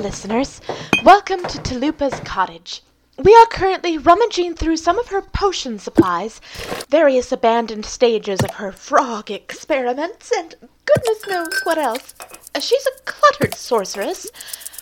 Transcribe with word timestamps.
Listeners. 0.00 0.62
Welcome 1.04 1.42
to 1.42 1.58
Teloopa's 1.58 2.18
cottage. 2.20 2.82
We 3.22 3.34
are 3.34 3.46
currently 3.46 3.98
rummaging 3.98 4.54
through 4.54 4.78
some 4.78 4.98
of 4.98 5.08
her 5.08 5.20
potion 5.20 5.78
supplies, 5.78 6.40
various 6.88 7.32
abandoned 7.32 7.84
stages 7.84 8.40
of 8.40 8.52
her 8.52 8.72
frog 8.72 9.30
experiments, 9.30 10.32
and 10.38 10.54
goodness 10.86 11.26
knows 11.28 11.60
what 11.64 11.76
else. 11.76 12.14
She's 12.58 12.86
a 12.86 13.02
cluttered 13.04 13.54
sorceress. 13.54 14.26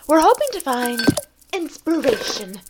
We're 0.06 0.20
hoping 0.20 0.48
to 0.52 0.60
find 0.60 1.00
inspiration. 1.52 2.60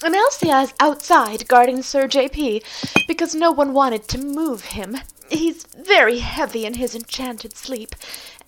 Enelcia 0.00 0.64
is 0.64 0.74
outside 0.80 1.46
guarding 1.46 1.82
Sir 1.82 2.08
JP 2.08 2.64
because 3.06 3.36
no 3.36 3.52
one 3.52 3.72
wanted 3.72 4.08
to 4.08 4.18
move 4.18 4.64
him. 4.64 4.96
He's 5.30 5.62
very 5.64 6.18
heavy 6.18 6.66
in 6.66 6.74
his 6.74 6.96
enchanted 6.96 7.56
sleep, 7.56 7.94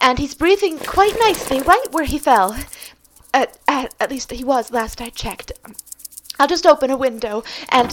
and 0.01 0.19
he's 0.19 0.34
breathing 0.34 0.79
quite 0.79 1.17
nicely 1.21 1.62
right 1.62 1.87
where 1.93 2.05
he 2.05 2.19
fell. 2.19 2.57
At, 3.34 3.59
at, 3.66 3.93
at 3.98 4.11
least 4.11 4.30
he 4.30 4.45
was 4.45 4.70
last 4.70 5.01
I 5.01 5.11
checked. 5.11 5.51
I'll 6.38 6.47
just 6.47 6.66
open 6.66 6.91
a 6.91 6.97
window 6.97 7.42
and. 7.70 7.92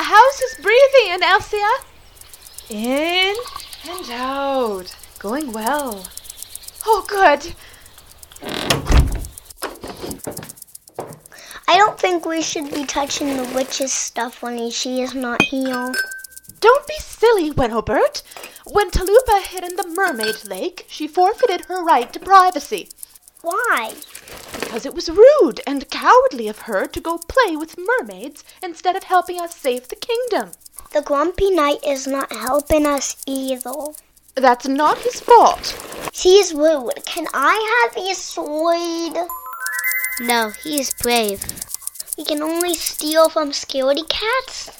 How's 0.00 0.40
his 0.40 0.56
breathing, 0.60 1.20
Elsia? 1.22 1.84
In 2.68 3.36
and 3.88 4.10
out. 4.10 4.96
Going 5.20 5.52
well. 5.52 6.08
Oh, 6.84 7.04
good. 7.06 7.54
I 11.68 11.76
don't 11.76 11.98
think 11.98 12.24
we 12.24 12.42
should 12.42 12.74
be 12.74 12.84
touching 12.84 13.36
the 13.36 13.52
witch's 13.54 13.92
stuff 13.92 14.42
when 14.42 14.70
she 14.70 15.02
is 15.02 15.14
not 15.14 15.40
here. 15.42 15.94
Don't 16.58 16.86
be 16.88 16.94
silly, 16.98 17.52
Wenoburt. 17.52 18.22
When 18.64 18.90
Teloopa 18.90 19.42
hid 19.42 19.62
in 19.62 19.76
the 19.76 19.86
mermaid 19.86 20.44
lake, 20.44 20.84
she 20.88 21.06
forfeited 21.06 21.66
her 21.66 21.84
right 21.84 22.12
to 22.12 22.18
privacy. 22.18 22.88
Why? 23.42 23.94
Because 24.60 24.86
it 24.86 24.94
was 24.94 25.08
rude 25.08 25.60
and 25.66 25.88
cowardly 25.90 26.48
of 26.48 26.60
her 26.60 26.86
to 26.86 27.00
go 27.00 27.18
play 27.18 27.56
with 27.56 27.78
mermaids 27.78 28.44
instead 28.62 28.96
of 28.96 29.04
helping 29.04 29.40
us 29.40 29.56
save 29.56 29.88
the 29.88 29.96
kingdom. 29.96 30.52
The 30.92 31.02
grumpy 31.02 31.50
knight 31.50 31.84
is 31.86 32.06
not 32.06 32.32
helping 32.32 32.86
us 32.86 33.22
either. 33.26 33.92
That's 34.34 34.68
not 34.68 34.98
his 34.98 35.20
fault. 35.20 35.74
She's 36.12 36.52
rude. 36.52 37.04
Can 37.04 37.26
I 37.32 37.84
have 37.84 38.04
his 38.04 38.18
sword? 38.18 39.16
No, 40.20 40.50
he 40.62 40.80
is 40.80 40.94
brave. 41.02 41.44
We 42.16 42.24
can 42.24 42.42
only 42.42 42.74
steal 42.74 43.28
from 43.28 43.50
scaredy 43.50 44.08
cats? 44.08 44.70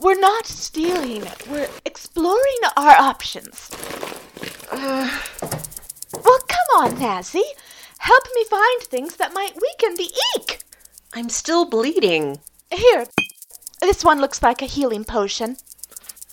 We're 0.00 0.18
not 0.18 0.46
stealing. 0.46 1.24
We're 1.48 1.68
exploring 1.84 2.60
our 2.76 2.96
options. 2.96 3.70
Uh, 4.70 5.10
well, 6.12 6.38
come 6.48 6.70
on, 6.76 6.90
Nazzy. 6.96 7.42
Help 8.00 8.24
me 8.34 8.44
find 8.44 8.82
things 8.82 9.16
that 9.16 9.34
might 9.34 9.60
weaken 9.60 9.94
the 9.96 10.10
eek. 10.34 10.62
I'm 11.12 11.28
still 11.28 11.66
bleeding. 11.66 12.40
Here. 12.72 13.06
This 13.80 14.02
one 14.02 14.22
looks 14.22 14.42
like 14.42 14.62
a 14.62 14.66
healing 14.66 15.04
potion. 15.04 15.58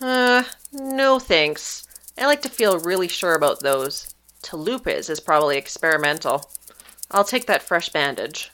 Uh, 0.02 0.44
no 0.72 1.20
thanks. 1.20 1.86
I 2.18 2.26
like 2.26 2.42
to 2.44 2.50
feel 2.50 2.80
really 2.80 3.10
sure 3.10 3.36
about 3.36 3.60
those. 3.60 4.14
Teloopa's 4.44 5.10
is 5.10 5.20
probably 5.20 5.58
experimental. 5.58 6.50
I'll 7.12 7.26
take 7.26 7.48
that 7.48 7.64
fresh 7.64 7.90
bandage. 7.90 8.50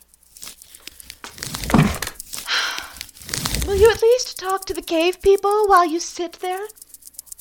Will 3.68 3.76
you 3.76 3.92
at 3.92 4.02
least 4.02 4.40
talk 4.40 4.66
to 4.66 4.74
the 4.74 4.82
cave 4.82 5.22
people 5.22 5.68
while 5.68 5.86
you 5.86 6.00
sit 6.00 6.34
there? 6.40 6.66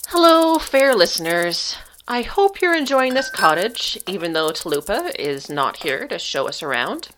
Hello, 0.09 0.59
fair 0.59 0.94
listeners. 0.94 1.77
I 2.08 2.22
hope 2.22 2.60
you're 2.60 2.74
enjoying 2.74 3.14
this 3.14 3.30
cottage, 3.30 3.96
even 4.08 4.32
though 4.32 4.50
Teloopa 4.50 5.14
is 5.14 5.48
not 5.48 5.76
here 5.76 6.08
to 6.08 6.18
show 6.18 6.48
us 6.48 6.60
around. 6.60 7.10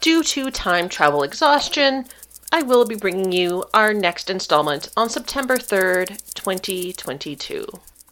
Due 0.00 0.22
to 0.22 0.52
time 0.52 0.88
travel 0.88 1.24
exhaustion, 1.24 2.06
I 2.52 2.62
will 2.62 2.84
be 2.84 2.94
bringing 2.94 3.32
you 3.32 3.64
our 3.74 3.92
next 3.92 4.30
installment 4.30 4.88
on 4.96 5.10
September 5.10 5.56
3rd, 5.56 6.32
2022. 6.34 7.66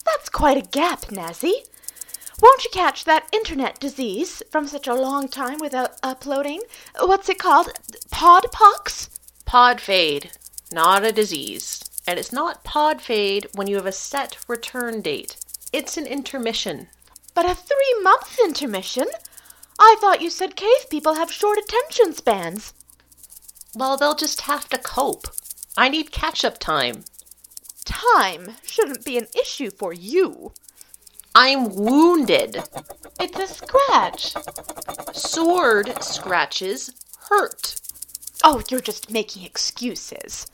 That's 0.04 0.28
quite 0.28 0.56
a 0.56 0.68
gap, 0.68 1.02
Nazzy. 1.02 1.52
Won't 2.40 2.64
you 2.64 2.70
catch 2.72 3.04
that 3.04 3.28
internet 3.32 3.78
disease 3.78 4.42
from 4.50 4.66
such 4.66 4.88
a 4.88 4.94
long 4.94 5.28
time 5.28 5.58
without 5.60 5.92
uploading? 6.02 6.62
What's 6.98 7.28
it 7.28 7.38
called? 7.38 7.68
Podpox? 8.10 9.08
Pod 9.44 9.80
fade, 9.80 10.32
not 10.72 11.04
a 11.04 11.12
disease. 11.12 11.84
And 12.04 12.18
it's 12.18 12.32
not 12.32 12.64
pod 12.64 13.00
fade 13.00 13.46
when 13.54 13.68
you 13.68 13.76
have 13.76 13.86
a 13.86 13.92
set 13.92 14.38
return 14.48 15.02
date. 15.02 15.36
It's 15.72 15.96
an 15.96 16.06
intermission. 16.06 16.88
But 17.34 17.46
a 17.46 17.54
three 17.54 18.00
month 18.02 18.38
intermission? 18.44 19.06
I 19.78 19.96
thought 20.00 20.20
you 20.20 20.30
said 20.30 20.54
cave 20.54 20.90
people 20.90 21.14
have 21.14 21.32
short 21.32 21.58
attention 21.58 22.12
spans. 22.12 22.74
Well, 23.74 23.96
they'll 23.96 24.14
just 24.14 24.42
have 24.42 24.68
to 24.68 24.78
cope. 24.78 25.28
I 25.76 25.88
need 25.88 26.12
catch 26.12 26.44
up 26.44 26.58
time. 26.58 27.04
Time 27.84 28.56
shouldn't 28.62 29.04
be 29.04 29.16
an 29.16 29.28
issue 29.34 29.70
for 29.70 29.92
you. 29.92 30.52
I'm 31.34 31.74
wounded. 31.74 32.62
It's 33.18 33.38
a 33.38 33.46
scratch. 33.46 34.34
Sword 35.14 36.02
scratches 36.02 36.90
hurt. 37.28 37.80
Oh, 38.44 38.62
you're 38.68 38.80
just 38.80 39.10
making 39.10 39.44
excuses. 39.44 40.46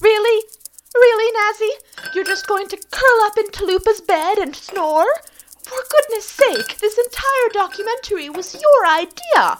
Really? 0.00 0.44
Really, 0.94 1.32
Nazzy? 1.38 2.14
You're 2.14 2.24
just 2.24 2.46
going 2.46 2.68
to 2.68 2.76
curl 2.90 3.20
up 3.22 3.36
in 3.38 3.46
Teloopa's 3.46 4.00
bed 4.00 4.38
and 4.38 4.54
snore? 4.54 5.06
For 5.62 5.78
goodness 5.90 6.24
sake, 6.24 6.78
this 6.78 6.96
entire 6.98 7.48
documentary 7.52 8.30
was 8.30 8.54
your 8.54 8.86
idea. 8.86 9.58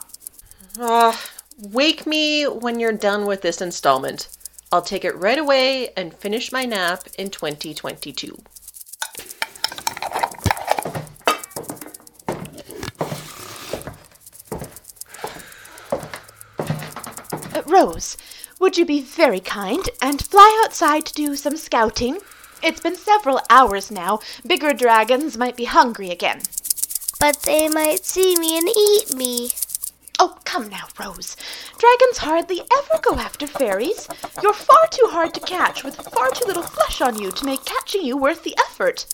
Uh, 0.81 1.17
wake 1.59 2.07
me 2.07 2.45
when 2.45 2.79
you're 2.79 2.93
done 2.93 3.27
with 3.27 3.43
this 3.43 3.61
installment. 3.61 4.29
I'll 4.71 4.83
take 4.83 5.05
it 5.05 5.17
right 5.17 5.39
away 5.39 5.91
and 5.97 6.15
finish 6.15 6.53
my 6.53 6.65
nap 6.65 7.05
in 7.19 7.31
2022. 7.31 8.39
Uh, 17.55 17.63
Rose, 17.67 18.17
would 18.61 18.77
you 18.77 18.85
be 18.85 19.01
very 19.01 19.41
kind 19.41 19.89
and 20.03 20.21
fly 20.21 20.63
outside 20.65 21.07
to 21.07 21.15
do 21.15 21.37
some 21.37 21.57
scouting? 21.57 22.19
It's 22.63 22.81
been 22.81 22.97
several 22.97 23.41
hours 23.51 23.91
now. 23.91 24.21
Bigger 24.47 24.73
dragons 24.73 25.39
might 25.39 25.57
be 25.57 25.65
hungry 25.65 26.11
again. 26.11 26.43
But 27.21 27.43
they 27.43 27.69
might 27.69 28.05
see 28.05 28.37
me 28.37 28.59
and 28.59 28.69
eat 28.69 29.15
me. 29.15 29.51
Oh, 30.19 30.37
come 30.45 30.69
now, 30.69 30.87
Rose. 30.99 31.37
Dragons 31.79 32.19
hardly 32.19 32.61
ever 32.61 33.01
go 33.01 33.15
after 33.15 33.47
fairies. 33.47 34.09
You're 34.43 34.53
far 34.53 34.89
too 34.91 35.07
hard 35.09 35.35
to 35.35 35.41
catch 35.41 35.85
with 35.85 35.95
far 35.95 36.31
too 36.31 36.45
little 36.47 36.65
flesh 36.65 37.01
on 37.01 37.17
you 37.17 37.31
to 37.31 37.45
make 37.45 37.65
catching 37.65 38.03
you 38.03 38.17
worth 38.17 38.43
the 38.43 38.57
effort. 38.59 39.07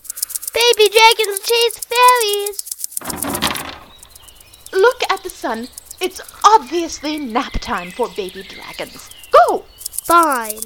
Baby 0.54 0.88
dragons 0.90 1.40
chase 1.40 1.78
fairies. 1.78 2.70
Look 4.72 5.02
at 5.10 5.22
the 5.22 5.30
sun. 5.30 5.68
It's 6.00 6.22
obviously 6.44 7.18
nap 7.18 7.52
time 7.60 7.90
for 7.90 8.08
baby 8.16 8.42
dragons. 8.42 9.10
Fine. 10.04 10.58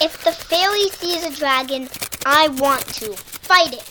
If 0.00 0.24
the 0.24 0.32
fairy 0.32 0.88
sees 0.88 1.22
a 1.22 1.36
dragon, 1.36 1.86
I 2.24 2.48
want 2.48 2.86
to 2.94 3.12
fight 3.12 3.74
it. 3.74 3.84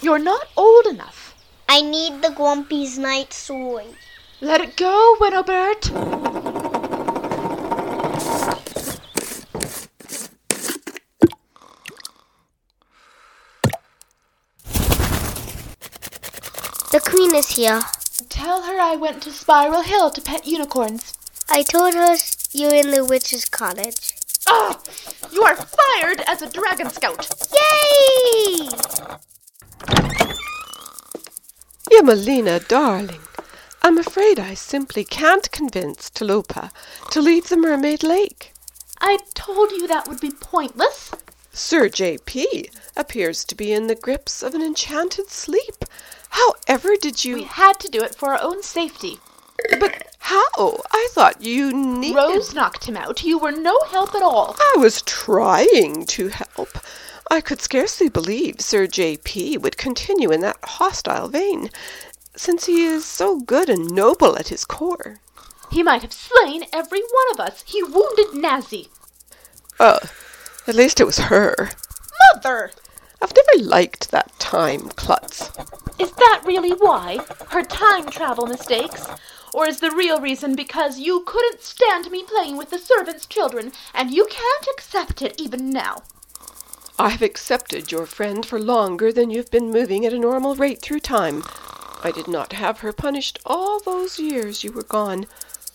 You're 0.00 0.20
not 0.20 0.46
old 0.56 0.86
enough. 0.86 1.34
I 1.68 1.82
need 1.82 2.22
the 2.22 2.30
Grumpy's 2.30 2.98
Night 2.98 3.32
sword. 3.32 3.86
Let 4.40 4.60
it 4.60 4.76
go, 4.76 5.16
Wenoburt. 5.18 5.82
The 16.92 17.00
queen 17.04 17.34
is 17.34 17.48
here. 17.48 17.80
Tell 18.28 18.62
her 18.62 18.78
I 18.80 18.94
went 18.94 19.20
to 19.24 19.32
Spiral 19.32 19.82
Hill 19.82 20.10
to 20.12 20.20
pet 20.20 20.46
unicorns. 20.46 21.12
I 21.48 21.62
told 21.62 21.94
her 21.94 22.16
you're 22.52 22.74
in 22.74 22.90
the 22.90 23.04
witch's 23.04 23.44
cottage. 23.44 24.14
Ah! 24.48 24.80
You 25.32 25.42
are 25.42 25.56
fired 25.56 26.22
as 26.26 26.42
a 26.42 26.50
dragon 26.50 26.90
scout. 26.90 27.28
Yay! 27.52 28.68
Yemilina, 31.90 32.66
darling, 32.68 33.20
I'm 33.82 33.98
afraid 33.98 34.40
I 34.40 34.54
simply 34.54 35.04
can't 35.04 35.50
convince 35.52 36.10
Teloopa 36.10 36.70
to 37.10 37.20
leave 37.20 37.48
the 37.48 37.56
Mermaid 37.56 38.02
Lake. 38.02 38.52
I 39.00 39.18
told 39.34 39.70
you 39.70 39.86
that 39.86 40.08
would 40.08 40.20
be 40.20 40.32
pointless. 40.32 41.12
Sir 41.52 41.88
J.P. 41.88 42.70
appears 42.96 43.44
to 43.44 43.54
be 43.54 43.72
in 43.72 43.86
the 43.86 43.94
grips 43.94 44.42
of 44.42 44.54
an 44.54 44.62
enchanted 44.62 45.30
sleep. 45.30 45.84
However 46.30 46.96
did 47.00 47.24
you... 47.24 47.36
We 47.36 47.44
had 47.44 47.78
to 47.80 47.88
do 47.88 48.02
it 48.02 48.14
for 48.14 48.34
our 48.34 48.42
own 48.42 48.62
safety. 48.62 49.20
But 49.78 50.05
how? 50.26 50.82
I 50.90 51.08
thought 51.12 51.40
you 51.40 51.72
needed... 51.72 52.16
Rose 52.16 52.52
knocked 52.52 52.84
him 52.88 52.96
out. 52.96 53.22
You 53.22 53.38
were 53.38 53.52
no 53.52 53.78
help 53.90 54.12
at 54.14 54.22
all. 54.22 54.56
I 54.58 54.74
was 54.78 55.02
trying 55.02 56.04
to 56.06 56.28
help. 56.28 56.78
I 57.30 57.40
could 57.40 57.60
scarcely 57.60 58.08
believe 58.08 58.60
Sir 58.60 58.88
J.P. 58.88 59.58
would 59.58 59.76
continue 59.76 60.32
in 60.32 60.40
that 60.40 60.58
hostile 60.64 61.28
vein, 61.28 61.70
since 62.34 62.66
he 62.66 62.84
is 62.84 63.04
so 63.04 63.38
good 63.38 63.68
and 63.68 63.90
noble 63.90 64.36
at 64.36 64.48
his 64.48 64.64
core. 64.64 65.20
He 65.70 65.84
might 65.84 66.02
have 66.02 66.12
slain 66.12 66.64
every 66.72 67.02
one 67.02 67.32
of 67.32 67.40
us. 67.40 67.62
He 67.64 67.84
wounded 67.84 68.26
Nazzy. 68.34 68.88
Oh, 69.78 69.86
uh, 69.86 69.98
at 70.66 70.74
least 70.74 71.00
it 71.00 71.06
was 71.06 71.18
her. 71.18 71.70
Mother! 72.34 72.72
I've 73.22 73.32
never 73.32 73.64
liked 73.64 74.10
that 74.10 74.36
time 74.40 74.88
klutz. 74.90 75.50
Is 76.00 76.10
that 76.12 76.42
really 76.44 76.72
why? 76.72 77.20
Her 77.50 77.62
time 77.62 78.08
travel 78.08 78.46
mistakes? 78.46 79.06
Or 79.54 79.66
is 79.66 79.80
the 79.80 79.90
real 79.90 80.20
reason 80.20 80.54
because 80.54 80.98
you 80.98 81.22
couldn't 81.26 81.62
stand 81.62 82.10
me 82.10 82.22
playing 82.22 82.56
with 82.56 82.70
the 82.70 82.78
servants' 82.78 83.26
children, 83.26 83.72
and 83.94 84.10
you 84.10 84.26
can't 84.30 84.66
accept 84.72 85.22
it 85.22 85.40
even 85.40 85.70
now? 85.70 86.02
I've 86.98 87.22
accepted 87.22 87.92
your 87.92 88.06
friend 88.06 88.44
for 88.44 88.58
longer 88.58 89.12
than 89.12 89.30
you've 89.30 89.50
been 89.50 89.70
moving 89.70 90.06
at 90.06 90.12
a 90.12 90.18
normal 90.18 90.54
rate 90.56 90.80
through 90.80 91.00
time. 91.00 91.44
I 92.02 92.10
did 92.10 92.28
not 92.28 92.54
have 92.54 92.80
her 92.80 92.92
punished 92.92 93.38
all 93.44 93.80
those 93.80 94.18
years 94.18 94.64
you 94.64 94.72
were 94.72 94.82
gone. 94.82 95.26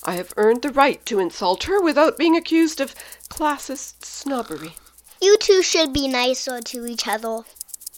I 0.03 0.13
have 0.13 0.33
earned 0.35 0.63
the 0.63 0.71
right 0.71 1.05
to 1.05 1.19
insult 1.19 1.63
her 1.65 1.79
without 1.79 2.17
being 2.17 2.35
accused 2.35 2.81
of 2.81 2.95
classist 3.29 4.03
snobbery. 4.03 4.73
You 5.21 5.37
two 5.37 5.61
should 5.61 5.93
be 5.93 6.07
nicer 6.07 6.59
to 6.59 6.85
each 6.87 7.07
other. 7.07 7.41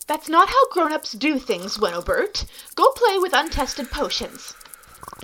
That's 0.05 0.27
not 0.27 0.49
how 0.49 0.69
grown-ups 0.71 1.13
do 1.13 1.39
things, 1.39 1.77
Wenoburt. 1.77 2.45
Go 2.75 2.91
play 2.91 3.17
with 3.19 3.31
untested 3.33 3.89
potions. 3.89 4.53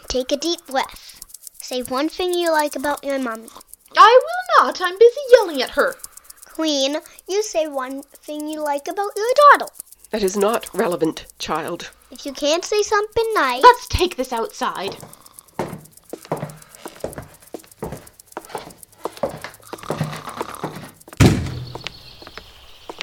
Take 0.07 0.31
a 0.31 0.37
deep 0.37 0.65
breath. 0.67 1.21
Say 1.61 1.81
one 1.83 2.09
thing 2.09 2.33
you 2.33 2.51
like 2.51 2.75
about 2.75 3.03
your 3.03 3.19
mommy. 3.19 3.49
I 3.97 4.19
will 4.21 4.65
not. 4.65 4.81
I'm 4.81 4.97
busy 4.97 5.19
yelling 5.33 5.61
at 5.61 5.71
her. 5.71 5.95
Queen, 6.45 6.97
you 7.27 7.43
say 7.43 7.67
one 7.67 8.03
thing 8.03 8.47
you 8.47 8.61
like 8.63 8.87
about 8.87 9.11
your 9.15 9.31
daughter. 9.51 9.71
That 10.11 10.23
is 10.23 10.35
not 10.35 10.69
relevant, 10.73 11.25
child. 11.37 11.91
If 12.11 12.25
you 12.25 12.33
can't 12.33 12.65
say 12.65 12.81
something 12.81 13.31
nice, 13.33 13.63
Let's 13.63 13.87
take 13.87 14.15
this 14.15 14.33
outside. 14.33 14.97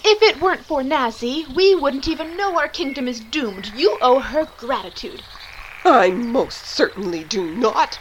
If 0.08 0.22
it 0.22 0.40
weren't 0.40 0.64
for 0.64 0.82
Nazzy, 0.82 1.52
we 1.55 1.75
wouldn't 1.75 2.08
even 2.08 2.37
know 2.37 2.56
our 2.58 2.69
kingdom 2.69 3.08
is 3.08 3.20
doomed. 3.20 3.72
You 3.75 3.99
owe 4.00 4.20
her 4.20 4.46
gratitude. 4.56 5.22
I 5.87 6.11
most 6.11 6.67
certainly 6.67 7.23
do 7.23 7.55
not. 7.55 7.97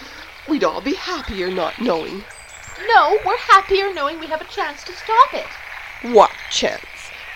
We'd 0.50 0.64
all 0.64 0.82
be 0.82 0.96
happier 0.96 1.52
not 1.52 1.80
knowing. 1.80 2.24
No, 2.88 3.20
we're 3.24 3.38
happier 3.38 3.94
knowing 3.94 4.20
we 4.20 4.26
have 4.26 4.42
a 4.42 4.46
chance 4.46 4.84
to 4.86 4.92
stop 4.92 5.36
it. 5.36 5.46
What 6.12 6.32
chance? 6.50 6.84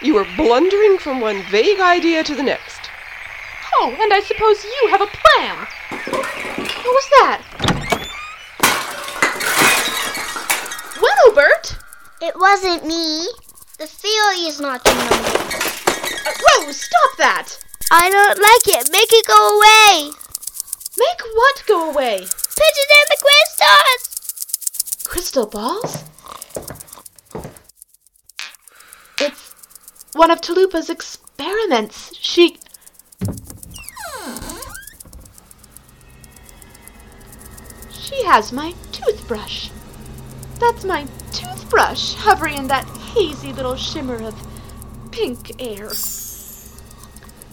You 0.01 0.17
are 0.17 0.25
blundering 0.35 0.97
from 0.97 1.21
one 1.21 1.43
vague 1.43 1.79
idea 1.79 2.23
to 2.23 2.33
the 2.33 2.41
next. 2.41 2.89
Oh, 3.75 3.95
and 3.99 4.11
I 4.11 4.21
suppose 4.21 4.63
you 4.63 4.87
have 4.89 5.01
a 5.01 5.05
plan. 5.05 5.67
What 6.09 6.95
was 6.97 7.09
that? 7.19 7.41
Wenoburt? 10.97 11.77
it 12.21 12.35
wasn't 12.35 12.87
me. 12.87 13.27
The 13.77 13.85
fairy 13.85 14.47
is 14.47 14.59
not 14.59 14.83
the 14.83 14.95
number. 14.95 15.13
Uh, 16.27 16.65
Rose, 16.65 16.81
stop 16.81 17.17
that! 17.19 17.59
I 17.91 18.09
don't 18.09 18.39
like 18.39 18.81
it. 18.81 18.91
Make 18.91 19.13
it 19.13 19.27
go 19.27 19.57
away. 19.57 20.28
Make 20.99 21.21
what 21.33 21.63
go 21.65 21.89
away? 21.91 22.17
Pigeon 22.17 22.89
and 22.97 23.07
the 23.09 23.17
crystals. 23.23 25.03
Crystal 25.05 25.45
balls? 25.45 26.03
It's 29.21 29.55
one 30.13 30.29
of 30.29 30.41
Teloopa's 30.41 30.89
experiments. 30.89 32.13
She. 32.17 32.57
She 37.91 38.23
has 38.25 38.51
my 38.51 38.73
toothbrush. 38.91 39.69
That's 40.59 40.83
my 40.83 41.07
toothbrush 41.31 42.15
hovering 42.15 42.57
in 42.57 42.67
that 42.67 42.85
hazy 43.13 43.53
little 43.53 43.77
shimmer 43.77 44.21
of 44.21 44.35
pink 45.11 45.61
air. 45.61 45.91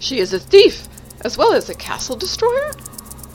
She 0.01 0.19
is 0.19 0.33
a 0.33 0.41
thief, 0.41 0.89
as 1.21 1.39
well 1.39 1.53
as 1.53 1.71
a 1.71 1.75
castle 1.75 2.17
destroyer? 2.17 2.73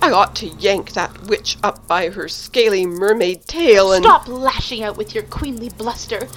I 0.03 0.11
ought 0.11 0.35
to 0.37 0.47
yank 0.47 0.93
that 0.93 1.27
witch 1.27 1.57
up 1.61 1.87
by 1.87 2.09
her 2.09 2.27
scaly 2.27 2.87
mermaid 2.87 3.45
tail 3.45 3.93
and. 3.93 4.03
Stop 4.03 4.27
lashing 4.27 4.83
out 4.83 4.97
with 4.97 5.13
your 5.13 5.23
queenly 5.25 5.69
bluster. 5.69 6.27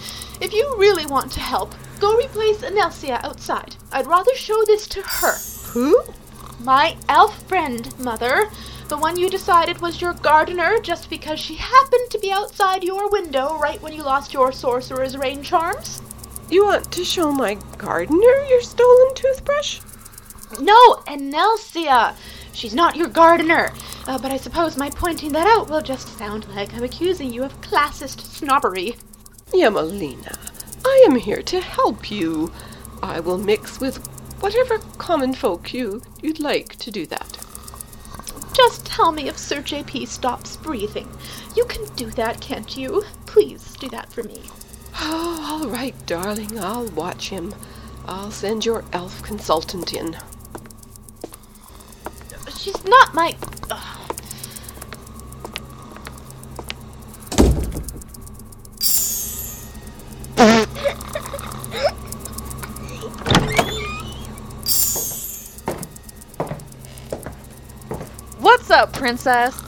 If 0.40 0.52
you 0.52 0.74
really 0.76 1.06
want 1.06 1.32
to 1.32 1.40
help, 1.40 1.74
go 1.98 2.14
replace 2.16 2.58
Enelcia 2.58 3.24
outside. 3.24 3.76
I'd 3.90 4.06
rather 4.06 4.34
show 4.34 4.62
this 4.66 4.86
to 4.88 5.02
her. 5.02 5.36
Who? 5.70 6.02
My 6.60 6.96
elf 7.08 7.42
friend, 7.48 7.98
Mother. 7.98 8.50
The 8.88 8.98
one 8.98 9.18
you 9.18 9.30
decided 9.30 9.80
was 9.80 10.00
your 10.00 10.12
gardener 10.12 10.78
just 10.80 11.08
because 11.08 11.40
she 11.40 11.54
happened 11.54 12.10
to 12.10 12.18
be 12.18 12.30
outside 12.30 12.84
your 12.84 13.08
window 13.10 13.58
right 13.58 13.80
when 13.80 13.94
you 13.94 14.02
lost 14.02 14.34
your 14.34 14.52
sorcerer's 14.52 15.16
rain 15.16 15.42
charms? 15.42 16.02
You 16.50 16.66
want 16.66 16.92
to 16.92 17.02
show 17.02 17.32
my 17.32 17.54
gardener 17.78 18.44
your 18.50 18.60
stolen 18.60 19.14
toothbrush? 19.14 19.80
No, 20.60 21.02
Enelcia! 21.06 22.14
She's 22.54 22.74
not 22.74 22.96
your 22.96 23.08
gardener. 23.08 23.72
Uh, 24.06 24.18
but 24.18 24.30
I 24.30 24.36
suppose 24.36 24.76
my 24.76 24.90
pointing 24.90 25.32
that 25.32 25.46
out 25.46 25.68
will 25.68 25.82
just 25.82 26.16
sound 26.16 26.46
like 26.54 26.72
I'm 26.74 26.84
accusing 26.84 27.32
you 27.32 27.42
of 27.42 27.60
classist 27.60 28.20
snobbery. 28.20 28.96
Yemilina, 29.52 30.36
I 30.84 31.04
am 31.08 31.16
here 31.16 31.42
to 31.42 31.60
help 31.60 32.10
you. 32.10 32.52
I 33.02 33.20
will 33.20 33.38
mix 33.38 33.80
with 33.80 33.96
whatever 34.40 34.78
common 34.98 35.34
folk 35.34 35.72
you 35.72 36.02
you'd 36.22 36.40
like 36.40 36.76
to 36.76 36.90
do 36.90 37.06
that. 37.06 37.38
Just 38.54 38.86
tell 38.86 39.10
me 39.10 39.28
if 39.28 39.36
Sir 39.36 39.60
JP 39.60 40.06
stops 40.06 40.56
breathing. 40.56 41.08
You 41.56 41.64
can 41.64 41.84
do 41.96 42.10
that, 42.12 42.40
can't 42.40 42.76
you? 42.76 43.04
Please 43.26 43.74
do 43.78 43.88
that 43.88 44.12
for 44.12 44.22
me. 44.22 44.42
Oh, 45.00 45.60
all 45.62 45.68
right, 45.68 45.94
darling. 46.06 46.58
I'll 46.58 46.86
watch 46.88 47.30
him. 47.30 47.54
I'll 48.06 48.30
send 48.30 48.64
your 48.64 48.84
elf 48.92 49.22
consultant 49.22 49.92
in. 49.92 50.16
She's 52.64 52.82
not 52.86 53.12
my. 53.12 53.36
Ugh. 53.70 53.98
What's 68.38 68.70
up, 68.70 68.94
princess? 68.94 69.60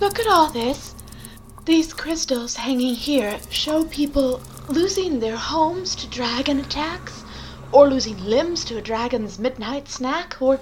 Look 0.00 0.18
at 0.18 0.26
all 0.26 0.50
this. 0.50 0.96
These 1.64 1.92
crystals 1.92 2.56
hanging 2.56 2.96
here 2.96 3.38
show 3.50 3.84
people 3.84 4.40
losing 4.68 5.20
their 5.20 5.36
homes 5.36 5.94
to 5.94 6.08
dragon 6.08 6.58
attacks, 6.58 7.22
or 7.70 7.88
losing 7.88 8.18
limbs 8.18 8.64
to 8.64 8.78
a 8.78 8.82
dragon's 8.82 9.38
midnight 9.38 9.88
snack, 9.88 10.38
or 10.40 10.58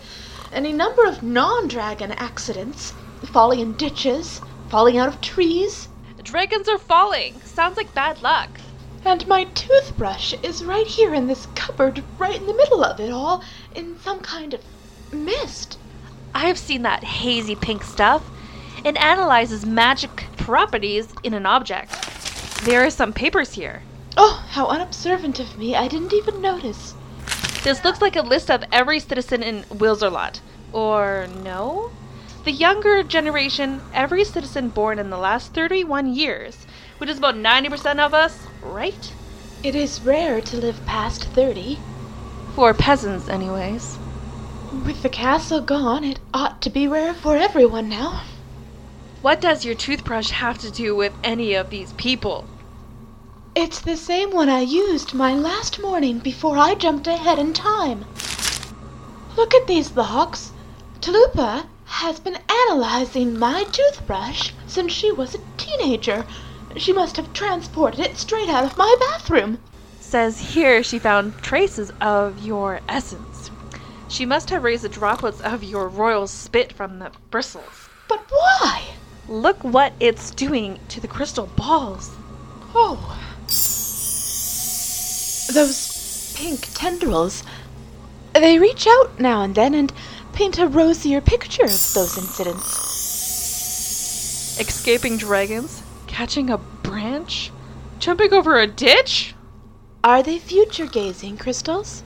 any 0.52 0.72
number 0.72 1.04
of 1.04 1.22
non 1.22 1.68
dragon 1.68 2.12
accidents, 2.12 2.92
falling 3.24 3.60
in 3.60 3.76
ditches, 3.76 4.40
falling 4.68 4.98
out 4.98 5.08
of 5.08 5.20
trees. 5.20 5.88
Dragons 6.22 6.68
are 6.68 6.78
falling. 6.78 7.40
Sounds 7.42 7.76
like 7.76 7.94
bad 7.94 8.22
luck. 8.22 8.48
And 9.04 9.26
my 9.26 9.44
toothbrush 9.44 10.34
is 10.42 10.64
right 10.64 10.86
here 10.86 11.14
in 11.14 11.26
this 11.26 11.46
cupboard, 11.54 12.04
right 12.18 12.36
in 12.36 12.46
the 12.46 12.54
middle 12.54 12.84
of 12.84 13.00
it 13.00 13.10
all, 13.10 13.42
in 13.74 13.98
some 14.00 14.20
kind 14.20 14.52
of 14.52 14.60
mist. 15.12 15.78
I've 16.34 16.58
seen 16.58 16.82
that 16.82 17.04
hazy 17.04 17.56
pink 17.56 17.82
stuff. 17.82 18.22
It 18.84 18.96
analyzes 18.96 19.64
magic 19.64 20.26
properties 20.36 21.08
in 21.22 21.34
an 21.34 21.46
object. 21.46 21.92
There 22.64 22.84
are 22.84 22.90
some 22.90 23.12
papers 23.12 23.54
here. 23.54 23.82
Oh, 24.16 24.44
how 24.50 24.66
unobservant 24.66 25.40
of 25.40 25.56
me. 25.56 25.74
I 25.74 25.88
didn't 25.88 26.12
even 26.12 26.40
notice. 26.40 26.94
This 27.62 27.84
looks 27.84 28.00
like 28.00 28.16
a 28.16 28.22
list 28.22 28.50
of 28.50 28.64
every 28.72 29.00
citizen 29.00 29.42
in 29.42 29.64
Wilzerlot. 29.64 30.40
Or 30.72 31.28
no? 31.42 31.90
The 32.44 32.52
younger 32.52 33.02
generation, 33.02 33.82
every 33.92 34.24
citizen 34.24 34.70
born 34.70 34.98
in 34.98 35.10
the 35.10 35.18
last 35.18 35.52
31 35.52 36.14
years, 36.14 36.66
which 36.96 37.10
is 37.10 37.18
about 37.18 37.34
90% 37.34 37.98
of 37.98 38.14
us, 38.14 38.46
right? 38.62 39.12
It 39.62 39.74
is 39.74 40.00
rare 40.00 40.40
to 40.40 40.56
live 40.56 40.86
past 40.86 41.24
30. 41.24 41.78
For 42.54 42.72
peasants, 42.72 43.28
anyways. 43.28 43.98
With 44.86 45.02
the 45.02 45.10
castle 45.10 45.60
gone, 45.60 46.02
it 46.02 46.20
ought 46.32 46.62
to 46.62 46.70
be 46.70 46.88
rare 46.88 47.12
for 47.12 47.36
everyone 47.36 47.90
now. 47.90 48.22
What 49.20 49.42
does 49.42 49.66
your 49.66 49.74
toothbrush 49.74 50.30
have 50.30 50.56
to 50.60 50.70
do 50.70 50.96
with 50.96 51.12
any 51.22 51.52
of 51.52 51.68
these 51.68 51.92
people? 51.92 52.46
It's 53.62 53.80
the 53.80 53.94
same 53.94 54.30
one 54.30 54.48
I 54.48 54.62
used 54.62 55.12
my 55.12 55.34
last 55.34 55.82
morning 55.82 56.18
before 56.18 56.56
I 56.56 56.74
jumped 56.74 57.06
ahead 57.06 57.38
in 57.38 57.52
time. 57.52 58.06
Look 59.36 59.52
at 59.52 59.66
these 59.66 59.94
locks. 59.94 60.52
Teloopa 61.02 61.66
has 61.84 62.18
been 62.18 62.38
analyzing 62.48 63.38
my 63.38 63.64
toothbrush 63.64 64.52
since 64.66 64.92
she 64.94 65.12
was 65.12 65.34
a 65.34 65.40
teenager. 65.58 66.24
She 66.78 66.94
must 66.94 67.18
have 67.18 67.34
transported 67.34 68.00
it 68.00 68.16
straight 68.16 68.48
out 68.48 68.64
of 68.64 68.78
my 68.78 68.96
bathroom. 68.98 69.58
says 70.00 70.54
here 70.54 70.82
she 70.82 70.98
found 70.98 71.36
traces 71.42 71.92
of 72.00 72.42
your 72.42 72.80
essence. 72.88 73.50
She 74.08 74.24
must 74.24 74.48
have 74.48 74.64
raised 74.64 74.84
the 74.84 74.88
droplets 74.88 75.42
of 75.42 75.62
your 75.62 75.86
royal 75.86 76.26
spit 76.26 76.72
from 76.72 76.98
the 76.98 77.12
bristles. 77.30 77.90
But 78.08 78.24
why? 78.30 78.84
Look 79.28 79.62
what 79.62 79.92
it's 80.00 80.30
doing 80.30 80.80
to 80.88 80.98
the 80.98 81.08
crystal 81.08 81.50
balls. 81.56 82.12
Oh. 82.74 83.20
Those 85.52 86.32
pink 86.36 86.68
tendrils. 86.74 87.42
They 88.34 88.58
reach 88.58 88.86
out 88.86 89.18
now 89.18 89.42
and 89.42 89.54
then 89.54 89.74
and 89.74 89.92
paint 90.32 90.58
a 90.58 90.68
rosier 90.68 91.20
picture 91.20 91.64
of 91.64 91.92
those 91.92 92.16
incidents. 92.16 92.88
Escaping 94.60 95.16
dragons, 95.16 95.82
catching 96.06 96.50
a 96.50 96.58
branch, 96.58 97.50
jumping 97.98 98.32
over 98.32 98.58
a 98.58 98.68
ditch. 98.68 99.34
Are 100.04 100.22
they 100.22 100.38
future 100.38 100.86
gazing 100.86 101.36
crystals? 101.38 102.04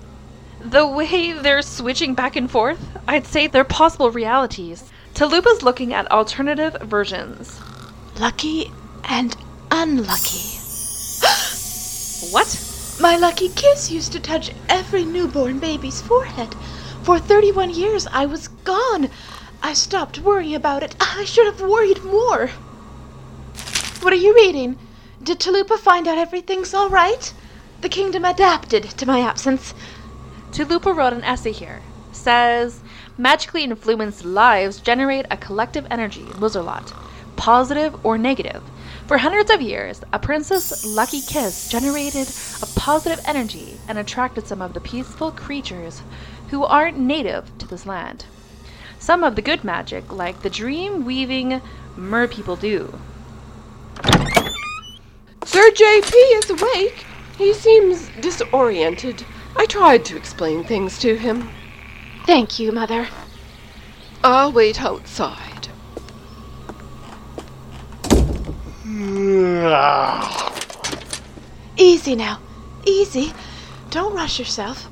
The 0.61 0.87
way 0.87 1.33
they're 1.33 1.61
switching 1.61 2.15
back 2.15 2.37
and 2.37 2.51
forth, 2.51 2.81
I'd 3.07 3.27
say 3.27 3.47
they're 3.47 3.63
possible 3.63 4.11
realities. 4.11 4.91
Teloopa's 5.13 5.63
looking 5.63 5.93
at 5.93 6.11
alternative 6.11 6.79
versions. 6.81 7.61
Lucky 8.19 8.73
and 9.05 9.37
unlucky. 9.71 10.61
What? 12.33 12.64
My 13.01 13.17
lucky 13.17 13.49
kiss 13.49 13.91
used 13.91 14.13
to 14.13 14.21
touch 14.21 14.53
every 14.69 15.05
newborn 15.05 15.59
baby's 15.59 16.01
forehead. 16.01 16.55
For 17.03 17.19
31 17.19 17.71
years 17.71 18.07
I 18.07 18.25
was 18.25 18.49
gone. 18.49 19.11
I 19.63 19.75
stopped 19.75 20.21
worrying 20.21 20.55
about 20.55 20.85
it. 20.85 20.95
I 21.01 21.25
should 21.25 21.47
have 21.47 21.61
worried 21.61 22.05
more. 22.05 22.51
What 24.01 24.13
are 24.13 24.17
you 24.17 24.33
reading? 24.33 24.79
Did 25.21 25.41
Teloopa 25.41 25.77
find 25.77 26.07
out 26.07 26.19
everything's 26.19 26.73
all 26.73 26.89
right? 26.89 27.33
The 27.81 27.89
kingdom 27.89 28.25
adapted 28.25 28.85
to 28.85 29.07
my 29.07 29.21
absence. 29.21 29.75
Teloopa 30.53 30.95
wrote 30.95 31.13
an 31.13 31.25
essay 31.25 31.53
here. 31.53 31.83
Says 32.13 32.81
magically 33.19 33.65
influenced 33.65 34.25
lives 34.25 34.79
generate 34.79 35.27
a 35.33 35.37
collective 35.37 35.87
energy 35.91 36.21
in 36.21 36.41
Wizarlot, 36.41 36.93
positive 37.35 37.95
or 38.05 38.17
negative. 38.17 38.63
For 39.07 39.19
hundreds 39.19 39.51
of 39.51 39.61
years, 39.61 40.01
a 40.15 40.19
princess' 40.19 40.83
lucky 40.87 41.21
kiss 41.21 41.69
generated 41.69 42.27
a 42.63 42.67
positive 42.75 43.23
energy 43.27 43.79
and 43.87 43.99
attracted 43.99 44.47
some 44.47 44.63
of 44.63 44.73
the 44.73 44.81
peaceful 44.81 45.31
creatures 45.31 46.01
who 46.49 46.65
aren't 46.65 46.99
native 46.99 47.57
to 47.59 47.67
this 47.67 47.85
land. 47.85 48.25
Some 48.99 49.23
of 49.23 49.37
the 49.37 49.43
good 49.43 49.63
magic, 49.63 50.11
like 50.11 50.41
the 50.41 50.49
dream 50.49 51.05
weaving 51.05 51.61
mer 51.97 52.27
people 52.27 52.57
do. 52.57 52.99
Sir 55.45 55.71
JP 55.71 56.13
is 56.39 56.49
awake. 56.49 57.05
He 57.37 57.53
seems 57.53 58.09
disoriented. 58.23 59.27
I 59.55 59.67
tried 59.67 60.07
to 60.07 60.17
explain 60.17 60.65
things 60.65 60.99
to 61.01 61.15
him. 61.19 61.51
Thank 62.25 62.59
you, 62.59 62.73
Mother. 62.73 63.09
I'll 64.23 64.51
wait 64.51 64.81
outside. 64.81 65.54
Easy 71.77 72.15
now. 72.15 72.39
Easy. 72.87 73.33
Don't 73.91 74.15
rush 74.15 74.39
yourself. 74.39 74.89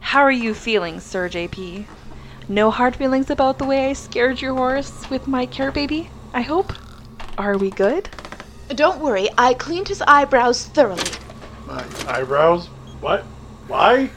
How 0.00 0.20
are 0.20 0.30
you 0.30 0.52
feeling, 0.52 1.00
Sir 1.00 1.30
JP? 1.30 1.86
No 2.48 2.70
hard 2.70 2.96
feelings 2.96 3.30
about 3.30 3.56
the 3.56 3.64
way 3.64 3.88
I 3.88 3.94
scared 3.94 4.42
your 4.42 4.54
horse 4.54 5.08
with 5.08 5.26
my 5.26 5.46
care 5.46 5.72
baby, 5.72 6.10
I 6.34 6.42
hope? 6.42 6.74
Are 7.38 7.56
we 7.56 7.70
good? 7.70 8.10
Don't 8.68 9.00
worry, 9.00 9.30
I 9.38 9.54
cleaned 9.54 9.88
his 9.88 10.02
eyebrows 10.02 10.66
thoroughly. 10.66 11.10
My 11.66 11.82
eyebrows? 12.06 12.66
What? 13.00 13.22
Why? 13.68 14.10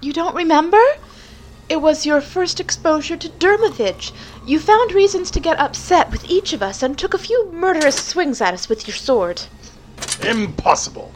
You 0.00 0.12
don't 0.12 0.36
remember? 0.36 0.80
It 1.66 1.80
was 1.80 2.04
your 2.04 2.20
first 2.20 2.60
exposure 2.60 3.16
to 3.16 3.28
Dermovage. 3.30 4.12
You 4.44 4.60
found 4.60 4.92
reasons 4.92 5.30
to 5.30 5.40
get 5.40 5.58
upset 5.58 6.10
with 6.10 6.28
each 6.28 6.52
of 6.52 6.62
us 6.62 6.82
and 6.82 6.98
took 6.98 7.14
a 7.14 7.18
few 7.18 7.50
murderous 7.52 7.96
swings 7.96 8.42
at 8.42 8.52
us 8.52 8.68
with 8.68 8.86
your 8.86 8.94
sword. 8.94 9.42
Impossible. 10.22 11.10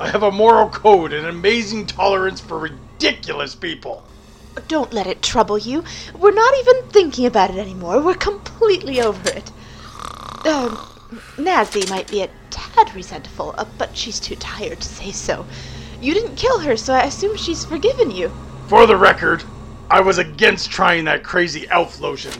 I 0.00 0.08
have 0.08 0.24
a 0.24 0.32
moral 0.32 0.68
code 0.68 1.12
and 1.12 1.24
an 1.24 1.30
amazing 1.30 1.86
tolerance 1.86 2.40
for 2.40 2.58
ridiculous 2.58 3.54
people. 3.54 4.02
Don't 4.66 4.92
let 4.92 5.06
it 5.06 5.22
trouble 5.22 5.56
you. 5.56 5.84
We're 6.18 6.32
not 6.32 6.52
even 6.58 6.90
thinking 6.90 7.24
about 7.24 7.50
it 7.50 7.58
anymore. 7.58 8.00
We're 8.02 8.14
completely 8.14 9.00
over 9.00 9.30
it. 9.30 9.52
Um, 10.44 10.76
Nazzy 11.36 11.88
might 11.88 12.10
be 12.10 12.22
a 12.22 12.30
tad 12.50 12.92
resentful, 12.96 13.54
uh, 13.56 13.66
but 13.78 13.96
she's 13.96 14.18
too 14.18 14.34
tired 14.34 14.80
to 14.80 14.88
say 14.88 15.12
so. 15.12 15.46
You 16.00 16.12
didn't 16.12 16.34
kill 16.34 16.58
her, 16.58 16.76
so 16.76 16.92
I 16.92 17.04
assume 17.04 17.36
she's 17.36 17.64
forgiven 17.64 18.10
you. 18.10 18.32
For 18.66 18.86
the 18.86 18.96
record, 18.96 19.44
I 19.92 20.00
was 20.00 20.16
against 20.16 20.70
trying 20.70 21.04
that 21.04 21.22
crazy 21.22 21.68
elf 21.68 22.00
lotion. 22.00 22.32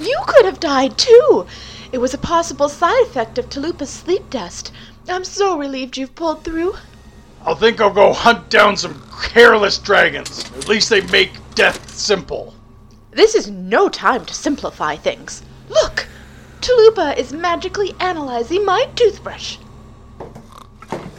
You 0.00 0.16
could 0.28 0.44
have 0.44 0.60
died 0.60 0.96
too. 0.96 1.48
It 1.90 1.98
was 1.98 2.14
a 2.14 2.18
possible 2.18 2.68
side 2.68 3.02
effect 3.02 3.38
of 3.38 3.48
Teloopa's 3.48 3.90
sleep 3.90 4.30
dust. 4.30 4.70
I'm 5.08 5.24
so 5.24 5.58
relieved 5.58 5.96
you've 5.96 6.14
pulled 6.14 6.44
through. 6.44 6.74
I'll 7.44 7.56
think 7.56 7.80
I'll 7.80 7.92
go 7.92 8.12
hunt 8.12 8.48
down 8.50 8.76
some 8.76 9.02
careless 9.20 9.78
dragons. 9.78 10.44
At 10.56 10.68
least 10.68 10.90
they 10.90 11.00
make 11.08 11.32
death 11.56 11.90
simple. 11.90 12.54
This 13.10 13.34
is 13.34 13.50
no 13.50 13.88
time 13.88 14.24
to 14.26 14.32
simplify 14.32 14.94
things. 14.94 15.42
Look! 15.68 16.06
Teloopa 16.60 17.18
is 17.18 17.32
magically 17.32 17.96
analyzing 17.98 18.64
my 18.64 18.88
toothbrush. 18.94 19.56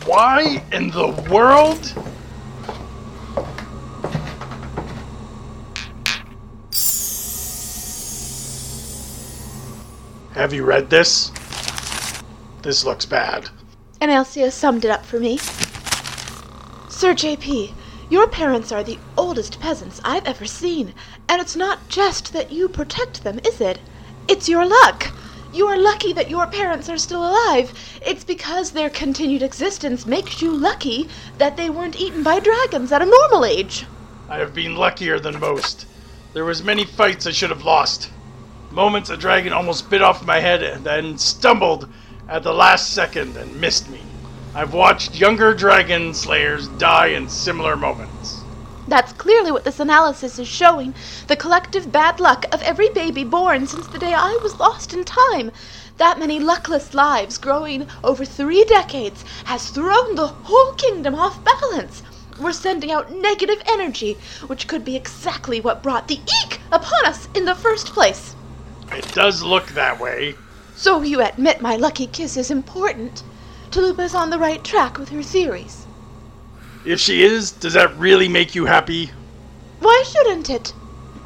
Why 0.05 0.63
in 0.71 0.91
the 0.91 1.09
world? 1.29 1.93
Have 10.43 10.51
you 10.53 10.65
read 10.65 10.89
this? 10.89 11.29
This 12.63 12.83
looks 12.83 13.05
bad. 13.05 13.49
Enelcia 14.01 14.51
summed 14.51 14.83
it 14.83 14.91
up 14.91 15.05
for 15.05 15.17
me. 15.17 15.37
Sir 16.89 17.13
JP, 17.13 17.71
your 18.09 18.27
parents 18.27 18.69
are 18.69 18.83
the 18.83 18.99
oldest 19.15 19.61
peasants 19.61 20.01
I've 20.03 20.25
ever 20.25 20.43
seen, 20.43 20.93
and 21.29 21.41
it's 21.41 21.55
not 21.55 21.87
just 21.87 22.33
that 22.33 22.51
you 22.51 22.67
protect 22.67 23.23
them, 23.23 23.39
is 23.45 23.61
it? 23.61 23.79
It's 24.27 24.49
your 24.49 24.65
luck. 24.65 25.13
You 25.53 25.67
are 25.67 25.77
lucky 25.77 26.11
that 26.11 26.29
your 26.29 26.45
parents 26.45 26.89
are 26.89 26.97
still 26.97 27.25
alive. 27.25 27.71
It's 28.05 28.25
because 28.25 28.71
their 28.71 28.89
continued 28.89 29.43
existence 29.43 30.05
makes 30.05 30.41
you 30.41 30.51
lucky 30.51 31.07
that 31.37 31.55
they 31.55 31.69
weren't 31.69 32.01
eaten 32.01 32.21
by 32.21 32.41
dragons 32.41 32.91
at 32.91 33.01
a 33.01 33.05
normal 33.05 33.45
age. 33.45 33.85
I 34.27 34.39
have 34.39 34.53
been 34.53 34.75
luckier 34.75 35.21
than 35.21 35.39
most. 35.39 35.85
There 36.33 36.43
was 36.43 36.65
many 36.65 36.83
fights 36.83 37.25
I 37.25 37.31
should 37.31 37.49
have 37.49 37.63
lost. 37.63 38.09
Moments 38.73 39.11
a 39.11 39.17
dragon 39.17 39.53
almost 39.53 39.91
bit 39.91 40.01
off 40.01 40.25
my 40.25 40.39
head 40.39 40.63
and 40.63 40.83
then 40.83 41.15
stumbled 41.15 41.87
at 42.27 42.41
the 42.41 42.51
last 42.51 42.91
second 42.91 43.37
and 43.37 43.61
missed 43.61 43.87
me. 43.87 44.01
I've 44.55 44.73
watched 44.73 45.13
younger 45.13 45.53
dragon 45.53 46.11
slayers 46.11 46.69
die 46.69 47.09
in 47.09 47.29
similar 47.29 47.75
moments. 47.75 48.41
That's 48.87 49.13
clearly 49.13 49.51
what 49.51 49.63
this 49.63 49.79
analysis 49.79 50.39
is 50.39 50.47
showing 50.47 50.95
the 51.27 51.35
collective 51.35 51.91
bad 51.91 52.19
luck 52.19 52.45
of 52.51 52.63
every 52.63 52.89
baby 52.89 53.23
born 53.23 53.67
since 53.67 53.85
the 53.85 53.99
day 53.99 54.15
I 54.15 54.39
was 54.41 54.59
lost 54.59 54.91
in 54.91 55.03
time. 55.03 55.51
That 55.97 56.17
many 56.17 56.39
luckless 56.39 56.95
lives 56.95 57.37
growing 57.37 57.85
over 58.03 58.25
three 58.25 58.63
decades 58.63 59.23
has 59.45 59.69
thrown 59.69 60.15
the 60.15 60.29
whole 60.29 60.73
kingdom 60.73 61.13
off 61.13 61.43
balance. 61.43 62.01
We're 62.39 62.53
sending 62.53 62.91
out 62.91 63.11
negative 63.11 63.61
energy, 63.67 64.17
which 64.47 64.67
could 64.67 64.83
be 64.83 64.95
exactly 64.95 65.61
what 65.61 65.83
brought 65.83 66.07
the 66.07 66.21
eek 66.43 66.59
upon 66.71 67.05
us 67.05 67.29
in 67.35 67.45
the 67.45 67.53
first 67.53 67.93
place. 67.93 68.35
It 68.91 69.11
does 69.13 69.41
look 69.41 69.67
that 69.67 69.99
way. 69.99 70.35
So 70.75 71.01
you 71.01 71.21
admit 71.21 71.61
my 71.61 71.75
lucky 71.75 72.07
kiss 72.07 72.37
is 72.37 72.51
important. 72.51 73.23
Teloopa's 73.71 74.13
on 74.13 74.29
the 74.29 74.39
right 74.39 74.63
track 74.63 74.97
with 74.97 75.09
her 75.09 75.23
theories. 75.23 75.85
If 76.85 76.99
she 76.99 77.23
is, 77.23 77.51
does 77.51 77.73
that 77.73 77.95
really 77.97 78.27
make 78.27 78.55
you 78.55 78.65
happy? 78.65 79.11
Why 79.79 80.03
shouldn't 80.05 80.49
it? 80.49 80.73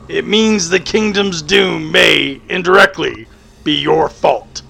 It 0.07 0.25
means 0.25 0.69
the 0.69 0.79
kingdom's 0.79 1.41
doom 1.41 1.91
may, 1.91 2.39
indirectly, 2.47 3.27
be 3.63 3.73
your 3.73 4.07
fault. 4.07 4.61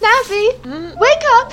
Nazzy, 0.00 0.96
wake 0.96 1.24
up! 1.34 1.52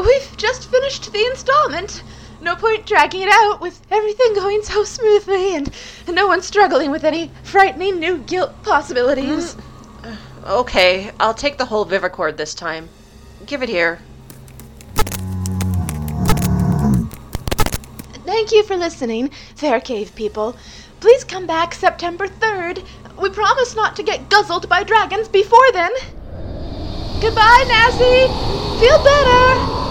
We've 0.00 0.36
just 0.36 0.70
finished 0.70 1.12
the 1.12 1.26
installment. 1.26 2.02
No 2.42 2.56
point 2.56 2.86
dragging 2.86 3.22
it 3.22 3.28
out 3.30 3.60
with 3.60 3.80
everything 3.88 4.34
going 4.34 4.62
so 4.62 4.82
smoothly 4.82 5.54
and 5.54 5.72
no 6.08 6.26
one 6.26 6.42
struggling 6.42 6.90
with 6.90 7.04
any 7.04 7.30
frightening 7.44 8.00
new 8.00 8.18
guilt 8.18 8.50
possibilities. 8.64 9.54
Mm. 9.54 10.16
Okay, 10.44 11.12
I'll 11.20 11.34
take 11.34 11.56
the 11.56 11.66
whole 11.66 11.86
Vivicord 11.86 12.36
this 12.36 12.52
time. 12.52 12.88
Give 13.46 13.62
it 13.62 13.68
here. 13.68 14.00
Thank 18.24 18.50
you 18.50 18.64
for 18.64 18.76
listening, 18.76 19.30
fair 19.54 19.78
cave 19.78 20.12
people. 20.16 20.56
Please 20.98 21.22
come 21.22 21.46
back 21.46 21.74
September 21.74 22.26
3rd. 22.26 22.84
We 23.20 23.30
promise 23.30 23.76
not 23.76 23.94
to 23.96 24.02
get 24.02 24.28
guzzled 24.28 24.68
by 24.68 24.82
dragons 24.82 25.28
before 25.28 25.70
then. 25.72 25.92
Goodbye, 27.20 27.64
Nazzy. 27.68 28.80
Feel 28.80 28.98
better. 29.04 29.81